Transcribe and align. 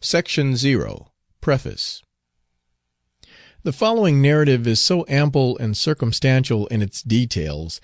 Section 0.00 0.56
0 0.56 1.10
Preface 1.40 2.02
The 3.62 3.72
following 3.72 4.20
narrative 4.20 4.66
is 4.66 4.78
so 4.78 5.06
ample 5.08 5.56
and 5.56 5.74
circumstantial 5.74 6.66
in 6.66 6.82
its 6.82 7.02
details, 7.02 7.80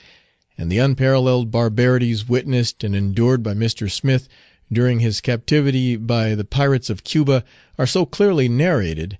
and 0.59 0.71
the 0.71 0.79
unparalleled 0.79 1.51
barbarities 1.51 2.29
witnessed 2.29 2.85
and 2.85 2.95
endured 2.95 3.43
by 3.43 3.55
Mr. 3.55 3.91
Smith 3.91 4.29
during 4.71 5.01
his 5.01 5.23
captivity 5.23 5.97
by 5.97 6.35
the 6.35 6.45
pirates 6.45 6.91
of 6.91 7.03
Cuba 7.03 7.45
are 7.79 7.87
so 7.87 8.05
clearly 8.05 8.49
narrated, 8.49 9.19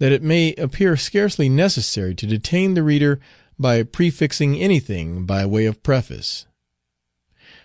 that 0.00 0.12
it 0.12 0.22
may 0.22 0.52
appear 0.54 0.96
scarcely 0.96 1.48
necessary 1.48 2.14
to 2.16 2.26
detain 2.26 2.74
the 2.74 2.82
reader 2.82 3.20
by 3.56 3.84
prefixing 3.84 4.56
anything 4.56 5.24
by 5.26 5.46
way 5.46 5.66
of 5.66 5.82
preface. 5.84 6.46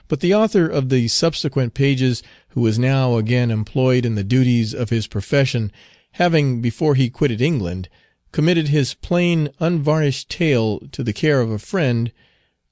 But 0.08 0.22
the 0.22 0.34
author 0.34 0.68
of 0.68 0.90
the 0.90 1.08
subsequent 1.08 1.74
pages, 1.74 2.24
who 2.50 2.66
is 2.66 2.80
now 2.80 3.18
again 3.18 3.52
employed 3.52 4.06
in 4.06 4.16
the 4.16 4.24
duties 4.24 4.74
of 4.74 4.90
his 4.90 5.08
profession, 5.08 5.72
having, 6.14 6.62
before 6.62 6.96
he 6.96 7.10
quitted 7.10 7.42
England, 7.42 7.90
committed 8.32 8.70
his 8.70 8.94
plain 8.94 9.50
unvarnished 9.60 10.30
tale 10.30 10.80
to 10.92 11.04
the 11.04 11.14
care 11.14 11.42
of 11.42 11.52
a 11.52 11.60
friend, 11.60 12.12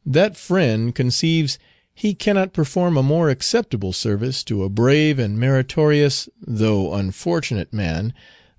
that 0.06 0.38
friend 0.38 0.94
conceives 0.94 1.58
he 1.94 2.14
cannot 2.14 2.54
perform 2.54 2.98
a 2.98 3.04
more 3.04 3.30
acceptable 3.30 3.94
service 3.94 4.44
to 4.44 4.64
a 4.64 4.70
brave 4.70 5.18
and 5.18 5.40
meritorious, 5.40 6.28
though 6.42 6.94
unfortunate 6.94 7.72
man, 7.72 8.14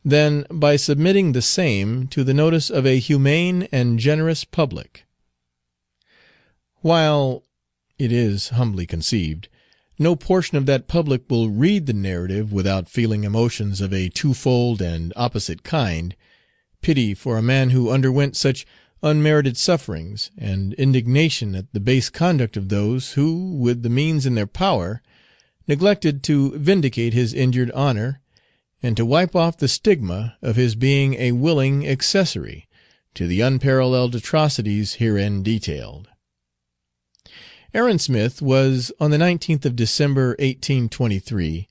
than 0.05 0.47
by 0.51 0.77
submitting 0.77 1.33
the 1.33 1.43
same 1.43 2.07
to 2.07 2.25
the 2.25 2.33
notice 2.33 2.71
of 2.71 2.87
a 2.87 2.99
humane 2.99 3.69
and 3.71 3.99
generous 3.99 4.45
public. 4.45 5.05
While 6.81 7.43
it 7.99 8.13
is 8.13 8.51
humbly 8.51 8.87
conceived, 8.87 9.49
no 9.99 10.15
portion 10.15 10.59
of 10.59 10.67
that 10.67 10.89
public 10.89 11.23
will 11.31 11.49
read 11.49 11.87
the 11.87 11.93
narrative 11.93 12.53
without 12.53 12.89
feeling 12.89 13.25
emotions 13.25 13.81
of 13.81 13.93
a 13.93 14.11
twofold 14.11 14.83
and 14.83 15.13
opposite 15.17 15.63
kind, 15.63 16.15
pity 16.83 17.15
for 17.15 17.39
a 17.39 17.43
man 17.43 17.71
who 17.71 17.91
underwent 17.91 18.37
such 18.37 18.67
unmerited 19.03 19.57
sufferings, 19.57 20.31
and 20.37 20.75
indignation 20.75 21.55
at 21.55 21.73
the 21.73 21.81
base 21.81 22.11
conduct 22.11 22.57
of 22.57 22.69
those 22.69 23.13
who, 23.13 23.55
with 23.55 23.83
the 23.83 23.91
means 23.91 24.27
in 24.27 24.35
their 24.35 24.47
power, 24.47 25.03
neglected 25.67 26.23
to 26.23 26.57
vindicate 26.59 27.13
his 27.13 27.33
injured 27.33 27.71
honor, 27.73 28.21
and 28.83 28.97
to 28.97 29.07
wipe 29.07 29.35
off 29.35 29.57
the 29.57 29.69
stigma 29.69 30.37
of 30.43 30.57
his 30.57 30.75
being 30.75 31.15
a 31.15 31.33
willing 31.33 31.87
accessory 31.87 32.69
to 33.15 33.27
the 33.27 33.41
unparalleled 33.41 34.15
atrocities 34.15 34.95
herein 34.95 35.43
detailed. 35.43 36.09
Aaron 37.77 37.99
Smith 37.99 38.41
was, 38.41 38.91
on 38.99 39.11
the 39.11 39.19
19th 39.19 39.67
of 39.67 39.77
December, 39.77 40.29
1823, 40.39 41.69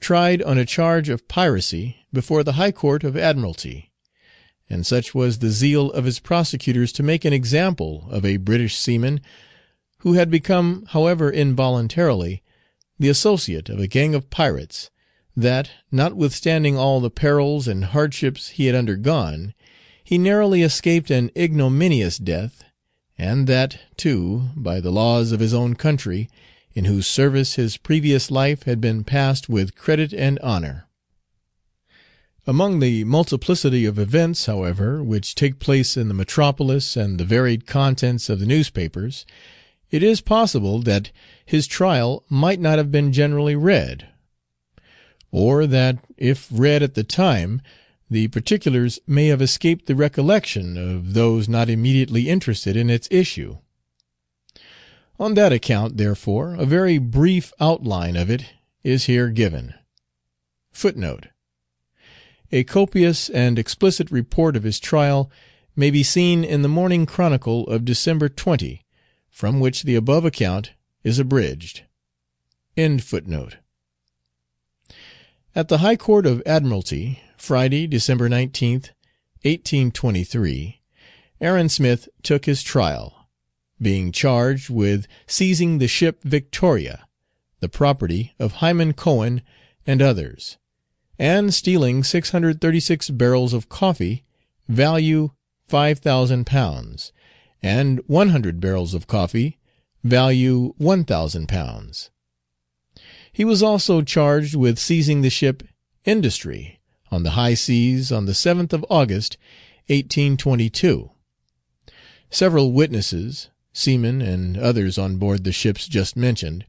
tried 0.00 0.40
on 0.40 0.56
a 0.56 0.64
charge 0.64 1.10
of 1.10 1.28
piracy 1.28 1.98
before 2.10 2.42
the 2.42 2.54
High 2.54 2.72
Court 2.72 3.04
of 3.04 3.18
Admiralty; 3.18 3.90
and 4.70 4.86
such 4.86 5.14
was 5.14 5.40
the 5.40 5.50
zeal 5.50 5.92
of 5.92 6.06
his 6.06 6.20
prosecutors 6.20 6.90
to 6.92 7.02
make 7.02 7.26
an 7.26 7.34
example 7.34 8.06
of 8.08 8.24
a 8.24 8.38
British 8.38 8.76
seaman, 8.76 9.20
who 9.98 10.14
had 10.14 10.30
become, 10.30 10.86
however 10.88 11.30
involuntarily, 11.30 12.42
the 12.98 13.10
associate 13.10 13.68
of 13.68 13.78
a 13.78 13.86
gang 13.86 14.14
of 14.14 14.30
pirates, 14.30 14.88
that, 15.36 15.68
notwithstanding 15.90 16.78
all 16.78 16.98
the 16.98 17.10
perils 17.10 17.68
and 17.68 17.84
hardships 17.84 18.48
he 18.48 18.64
had 18.64 18.74
undergone, 18.74 19.52
he 20.02 20.16
narrowly 20.16 20.62
escaped 20.62 21.10
an 21.10 21.30
ignominious 21.36 22.16
death 22.16 22.64
and 23.18 23.46
that, 23.46 23.78
too, 23.96 24.50
by 24.56 24.80
the 24.80 24.90
laws 24.90 25.32
of 25.32 25.40
his 25.40 25.54
own 25.54 25.74
country, 25.74 26.28
in 26.74 26.86
whose 26.86 27.06
service 27.06 27.54
his 27.54 27.76
previous 27.76 28.30
life 28.30 28.62
had 28.64 28.80
been 28.80 29.04
passed 29.04 29.48
with 29.48 29.76
credit 29.76 30.12
and 30.12 30.38
honor. 30.40 30.86
Among 32.46 32.80
the 32.80 33.04
multiplicity 33.04 33.84
of 33.84 33.98
events, 33.98 34.46
however, 34.46 35.02
which 35.02 35.36
take 35.36 35.60
place 35.60 35.96
in 35.96 36.08
the 36.08 36.14
metropolis 36.14 36.96
and 36.96 37.18
the 37.18 37.24
varied 37.24 37.66
contents 37.66 38.28
of 38.28 38.40
the 38.40 38.46
newspapers, 38.46 39.24
it 39.90 40.02
is 40.02 40.20
possible 40.20 40.80
that 40.80 41.12
his 41.44 41.66
trial 41.66 42.24
might 42.28 42.58
not 42.58 42.78
have 42.78 42.90
been 42.90 43.12
generally 43.12 43.54
read; 43.54 44.08
or 45.30 45.66
that, 45.66 45.98
if 46.16 46.48
read 46.50 46.82
at 46.82 46.94
the 46.94 47.04
time, 47.04 47.60
the 48.12 48.28
particulars 48.28 49.00
may 49.06 49.26
have 49.28 49.42
escaped 49.42 49.86
the 49.86 49.96
recollection 49.96 50.76
of 50.76 51.14
those 51.14 51.48
not 51.48 51.70
immediately 51.70 52.28
interested 52.28 52.76
in 52.76 52.90
its 52.90 53.08
issue. 53.10 53.58
On 55.18 55.34
that 55.34 55.52
account, 55.52 55.96
therefore, 55.96 56.54
a 56.54 56.66
very 56.66 56.98
brief 56.98 57.52
outline 57.58 58.16
of 58.16 58.28
it 58.28 58.44
is 58.84 59.04
here 59.04 59.30
given. 59.30 59.74
Footnote: 60.72 61.28
A 62.50 62.64
copious 62.64 63.30
and 63.30 63.58
explicit 63.58 64.10
report 64.10 64.56
of 64.56 64.64
his 64.64 64.78
trial 64.78 65.30
may 65.74 65.90
be 65.90 66.02
seen 66.02 66.44
in 66.44 66.62
the 66.62 66.68
Morning 66.68 67.06
Chronicle 67.06 67.66
of 67.68 67.84
December 67.84 68.28
20, 68.28 68.84
from 69.30 69.58
which 69.58 69.84
the 69.84 69.94
above 69.94 70.24
account 70.24 70.72
is 71.02 71.18
abridged. 71.18 71.84
End 72.76 73.02
footnote. 73.02 73.56
At 75.54 75.68
the 75.68 75.78
High 75.78 75.96
Court 75.96 76.26
of 76.26 76.42
Admiralty, 76.44 77.20
Friday, 77.42 77.88
December 77.88 78.28
19th, 78.28 78.90
1823, 79.42 80.80
Aaron 81.40 81.68
Smith 81.68 82.08
took 82.22 82.44
his 82.44 82.62
trial, 82.62 83.28
being 83.80 84.12
charged 84.12 84.70
with 84.70 85.08
seizing 85.26 85.78
the 85.78 85.88
ship 85.88 86.22
Victoria, 86.22 87.04
the 87.58 87.68
property 87.68 88.32
of 88.38 88.52
Hyman 88.52 88.92
Cohen 88.92 89.42
and 89.84 90.00
others, 90.00 90.56
and 91.18 91.52
stealing 91.52 92.04
636 92.04 93.10
barrels 93.10 93.52
of 93.52 93.68
coffee, 93.68 94.24
value 94.68 95.30
£5,000, 95.68 97.12
and 97.60 98.00
100 98.06 98.60
barrels 98.60 98.94
of 98.94 99.08
coffee, 99.08 99.58
value 100.04 100.74
£1,000. 100.80 102.10
He 103.32 103.44
was 103.44 103.64
also 103.64 104.00
charged 104.00 104.54
with 104.54 104.78
seizing 104.78 105.22
the 105.22 105.28
ship 105.28 105.64
Industry, 106.04 106.78
on 107.12 107.22
the 107.24 107.32
high 107.32 107.52
seas 107.52 108.10
on 108.10 108.24
the 108.24 108.32
7th 108.32 108.72
of 108.72 108.86
August, 108.88 109.36
1822. 109.88 111.10
Several 112.30 112.72
witnesses, 112.72 113.50
seamen 113.74 114.22
and 114.22 114.56
others 114.56 114.96
on 114.96 115.18
board 115.18 115.44
the 115.44 115.52
ships 115.52 115.86
just 115.86 116.16
mentioned, 116.16 116.64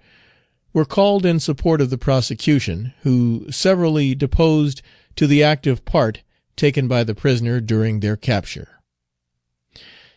were 0.74 0.84
called 0.84 1.26
in 1.26 1.40
support 1.40 1.80
of 1.80 1.90
the 1.90 1.98
prosecution, 1.98 2.94
who 3.04 3.50
severally 3.50 4.14
deposed 4.14 4.82
to 5.16 5.28
the 5.28 5.42
active 5.42 5.86
part 5.86 6.24
taken 6.58 6.90
by 6.90 7.06
the 7.06 7.16
prisoner 7.16 7.62
during 7.62 8.02
their 8.02 8.18
capture. 8.18 8.82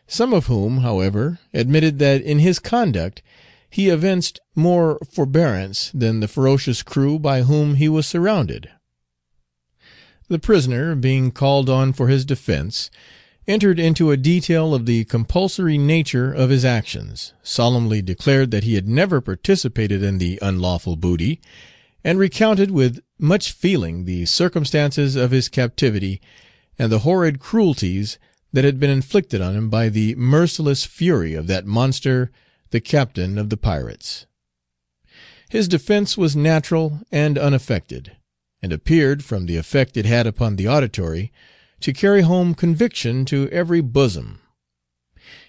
Some 0.09 0.33
of 0.33 0.47
whom, 0.47 0.79
however, 0.79 1.39
admitted 1.55 2.01
that 2.01 2.23
in 2.23 2.41
his 2.41 2.59
conduct 2.59 3.23
he 3.71 3.91
evinced 3.91 4.41
more 4.57 4.99
forbearance 5.09 5.93
than 5.93 6.19
the 6.19 6.29
ferocious 6.29 6.83
crew 6.83 7.19
by 7.19 7.43
whom 7.43 7.75
he 7.75 7.89
was 7.89 8.07
surrounded. 8.07 8.71
The 10.29 10.41
prisoner, 10.41 10.97
being 10.97 11.31
called 11.31 11.71
on 11.71 11.93
for 11.93 12.09
his 12.09 12.25
defence, 12.25 12.91
entered 13.47 13.79
into 13.79 14.11
a 14.11 14.17
detail 14.17 14.75
of 14.75 14.85
the 14.85 15.05
compulsory 15.05 15.79
nature 15.79 16.33
of 16.33 16.51
his 16.51 16.65
actions, 16.65 17.33
solemnly 17.45 18.03
declared 18.03 18.51
that 18.51 18.65
he 18.65 18.75
had 18.75 18.89
never 18.89 19.21
participated 19.21 20.03
in 20.03 20.19
the 20.19 20.41
unlawful 20.43 20.97
booty, 20.97 21.41
and 22.03 22.19
recounted 22.19 22.73
with 22.73 23.01
much 23.21 23.53
feeling 23.53 24.05
the 24.05 24.27
circumstances 24.27 25.15
of 25.15 25.31
his 25.31 25.49
captivity, 25.49 26.21
and 26.77 26.91
the 26.91 27.01
horrid 27.01 27.39
cruelties 27.39 28.19
that 28.53 28.65
had 28.65 28.81
been 28.81 28.91
inflicted 28.91 29.41
on 29.41 29.55
him 29.55 29.71
by 29.71 29.89
the 29.89 30.17
merciless 30.17 30.85
fury 30.85 31.35
of 31.35 31.47
that 31.47 31.67
monster, 31.67 32.33
the 32.71 32.81
captain 32.81 33.39
of 33.39 33.49
the 33.49 33.57
pirates. 33.57 34.27
His 35.51 35.69
defence 35.69 36.19
was 36.19 36.35
natural 36.35 37.01
and 37.13 37.39
unaffected 37.39 38.17
and 38.63 38.73
appeared, 38.73 39.25
from 39.25 39.47
the 39.47 39.57
effect 39.57 39.97
it 39.97 40.07
had 40.07 40.27
upon 40.27 40.57
the 40.57 40.69
auditory, 40.69 41.33
to 41.81 41.93
carry 41.93 42.23
home 42.23 42.55
conviction 42.55 43.25
to 43.25 43.49
every 43.51 43.81
bosom. 43.81 44.41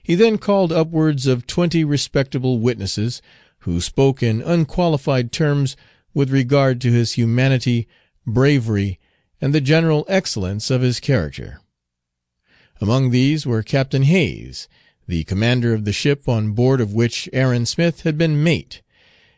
He 0.02 0.16
then 0.16 0.38
called 0.38 0.72
upwards 0.72 1.28
of 1.28 1.48
twenty 1.48 1.84
respectable 1.84 2.60
witnesses, 2.60 3.22
who 3.60 3.82
spoke 3.82 4.24
in 4.24 4.42
unqualified 4.42 5.32
terms 5.32 5.76
with 6.14 6.32
regard 6.32 6.80
to 6.82 6.92
his 6.92 7.14
humanity, 7.14 7.88
bravery, 8.26 9.00
and 9.42 9.54
the 9.54 9.62
general 9.62 10.06
excellence 10.08 10.72
of 10.72 10.82
his 10.82 11.00
character. 11.00 11.60
Among 12.80 13.10
these 13.10 13.46
were 13.46 13.64
Captain 13.64 14.04
Hayes, 14.04 14.68
the 15.08 15.24
commander 15.24 15.74
of 15.74 15.86
the 15.86 15.94
ship 15.94 16.28
on 16.28 16.52
board 16.52 16.82
of 16.82 16.94
which 16.94 17.30
Aaron 17.34 17.66
Smith 17.66 18.02
had 18.02 18.18
been 18.18 18.44
mate, 18.44 18.82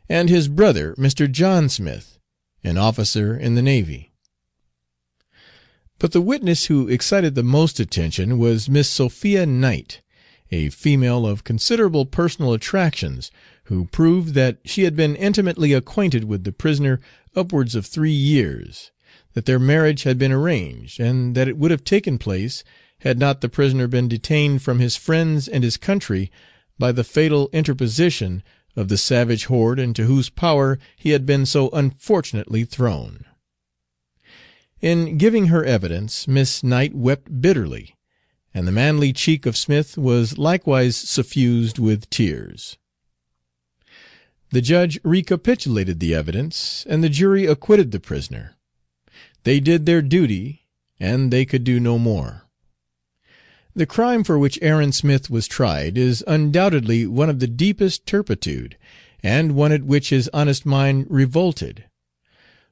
and 0.08 0.30
his 0.30 0.48
brother, 0.48 0.94
Mr. 0.96 1.30
John 1.30 1.70
Smith, 1.70 2.19
an 2.64 2.78
officer 2.78 3.36
in 3.38 3.56
the 3.56 3.62
navy. 3.62 4.12
But 6.00 6.14
the 6.14 6.22
witness 6.22 6.66
who 6.66 6.88
excited 6.88 7.36
the 7.36 7.44
most 7.44 7.80
attention 7.80 8.38
was 8.40 8.70
Miss 8.70 8.90
Sophia 8.90 9.46
Knight, 9.46 10.02
a 10.52 10.70
female 10.70 11.28
of 11.28 11.44
considerable 11.44 12.06
personal 12.06 12.54
attractions, 12.54 13.32
who 13.66 13.86
proved 13.86 14.34
that 14.34 14.60
she 14.66 14.84
had 14.84 14.96
been 14.96 15.16
intimately 15.16 15.74
acquainted 15.74 16.24
with 16.24 16.44
the 16.44 16.52
prisoner 16.52 17.00
upwards 17.36 17.76
of 17.76 17.86
three 17.86 18.12
years; 18.12 18.92
that 19.34 19.46
their 19.46 19.60
marriage 19.60 20.04
had 20.04 20.18
been 20.18 20.32
arranged, 20.32 21.00
and 21.00 21.36
that 21.36 21.48
it 21.48 21.58
would 21.58 21.72
have 21.72 21.84
taken 21.84 22.18
place 22.18 22.64
had 23.00 23.20
not 23.20 23.42
the 23.42 23.50
prisoner 23.50 23.88
been 23.88 24.08
detained 24.08 24.62
from 24.62 24.80
his 24.80 24.96
friends 24.96 25.48
and 25.48 25.64
his 25.64 25.78
country 25.78 26.32
by 26.78 26.92
the 26.92 27.04
fatal 27.04 27.50
interposition 27.54 28.42
of 28.76 28.88
the 28.88 28.98
savage 28.98 29.46
horde 29.46 29.80
into 29.80 30.06
whose 30.06 30.30
power 30.30 30.80
he 30.96 31.12
had 31.12 31.26
been 31.26 31.46
so 31.46 31.70
unfortunately 31.70 32.64
thrown. 32.64 33.26
In 34.82 35.18
giving 35.18 35.48
her 35.48 35.66
evidence, 35.66 36.28
Miss 36.28 36.64
Knight 36.64 36.96
wept 36.96 37.42
bitterly, 37.42 37.96
and 38.54 38.68
the 38.68 38.72
manly 38.72 39.12
cheek 39.12 39.46
of 39.46 39.58
Smith 39.58 39.98
was 39.98 40.38
likewise 40.38 40.96
suffused 40.96 41.80
with 41.80 42.10
tears. 42.10 42.78
The 44.52 44.62
judge 44.62 45.00
recapitulated 45.04 46.00
the 46.00 46.16
evidence, 46.16 46.86
and 46.90 47.04
the 47.04 47.10
jury 47.10 47.46
acquitted 47.46 47.92
the 47.92 48.00
prisoner. 48.00 48.56
They 49.44 49.60
did 49.60 49.86
their 49.86 50.02
duty, 50.02 50.66
and 51.00 51.32
they 51.32 51.46
could 51.46 51.64
do 51.64 51.80
no 51.80 52.00
more. 52.00 52.49
The 53.76 53.86
crime 53.86 54.24
for 54.24 54.40
which 54.40 54.58
Aaron 54.62 54.92
Smith 54.92 55.30
was 55.30 55.48
tried 55.48 55.98
is 55.98 56.24
undoubtedly 56.26 57.06
one 57.06 57.30
of 57.30 57.40
the 57.40 57.48
deepest 57.48 58.06
turpitude, 58.06 58.78
and 59.22 59.54
one 59.54 59.72
at 59.72 59.84
which 59.84 60.10
his 60.10 60.30
honest 60.34 60.66
mind 60.66 61.06
revolted. 61.08 61.86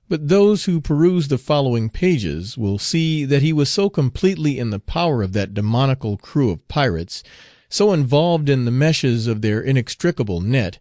But 0.10 0.28
those 0.28 0.66
who 0.66 0.82
peruse 0.82 1.28
the 1.28 1.38
following 1.38 1.90
pages 1.90 2.58
will 2.58 2.80
see 2.80 3.26
that 3.26 3.44
he 3.44 3.54
was 3.54 3.70
so 3.70 3.90
completely 3.90 4.58
in 4.58 4.72
the 4.72 4.80
power 4.80 5.22
of 5.22 5.34
that 5.34 5.54
demoniacal 5.54 6.18
crew 6.18 6.50
of 6.50 6.68
pirates, 6.68 7.24
so 7.70 7.94
involved 7.94 8.50
in 8.50 8.66
the 8.66 8.72
meshes 8.72 9.28
of 9.28 9.42
their 9.42 9.62
inextricable 9.62 10.42
net, 10.42 10.80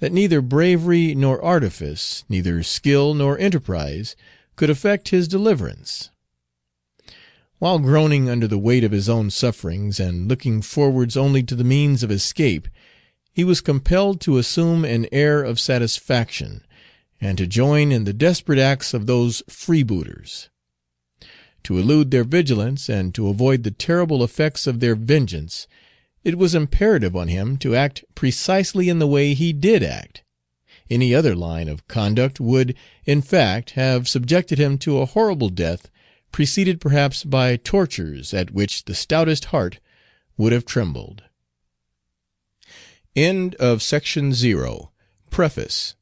that 0.00 0.12
neither 0.12 0.40
bravery 0.40 1.14
nor 1.14 1.42
artifice, 1.42 2.24
neither 2.28 2.62
skill 2.62 3.14
nor 3.14 3.38
enterprise, 3.38 4.16
could 4.56 4.70
effect 4.70 5.10
his 5.10 5.28
deliverance. 5.28 6.10
While 7.58 7.78
groaning 7.78 8.28
under 8.28 8.48
the 8.48 8.58
weight 8.58 8.84
of 8.84 8.92
his 8.92 9.08
own 9.08 9.30
sufferings, 9.30 10.00
and 10.00 10.28
looking 10.28 10.60
forwards 10.60 11.16
only 11.16 11.42
to 11.44 11.54
the 11.54 11.64
means 11.64 12.02
of 12.02 12.10
escape, 12.10 12.68
he 13.32 13.44
was 13.44 13.60
compelled 13.60 14.20
to 14.22 14.38
assume 14.38 14.84
an 14.84 15.06
air 15.12 15.42
of 15.42 15.60
satisfaction, 15.60 16.62
and 17.20 17.38
to 17.38 17.46
join 17.46 17.92
in 17.92 18.04
the 18.04 18.12
desperate 18.12 18.58
acts 18.58 18.92
of 18.92 19.06
those 19.06 19.42
freebooters. 19.48 20.48
To 21.64 21.78
elude 21.78 22.10
their 22.10 22.24
vigilance, 22.24 22.88
and 22.88 23.14
to 23.14 23.28
avoid 23.28 23.62
the 23.62 23.70
terrible 23.70 24.22
effects 24.22 24.66
of 24.66 24.80
their 24.80 24.94
vengeance, 24.94 25.66
it 26.24 26.36
was 26.36 26.54
imperative 26.54 27.14
on 27.14 27.28
him 27.28 27.56
to 27.58 27.76
act 27.76 28.04
precisely 28.14 28.88
in 28.88 28.98
the 28.98 29.06
way 29.06 29.32
he 29.32 29.52
did 29.52 29.82
act. 29.82 30.22
Any 30.90 31.14
other 31.14 31.34
line 31.34 31.68
of 31.68 31.86
conduct 31.88 32.40
would, 32.40 32.74
in 33.06 33.22
fact, 33.22 33.70
have 33.70 34.08
subjected 34.08 34.58
him 34.58 34.76
to 34.78 34.98
a 34.98 35.06
horrible 35.06 35.48
death, 35.48 35.90
preceded 36.34 36.80
perhaps 36.80 37.22
by 37.22 37.54
tortures 37.54 38.34
at 38.34 38.50
which 38.50 38.86
the 38.86 38.92
stoutest 38.92 39.44
heart 39.46 39.78
would 40.36 40.50
have 40.50 40.64
trembled. 40.64 41.22
Preface. 45.30 45.94